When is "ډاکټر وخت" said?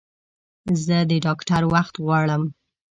1.25-1.93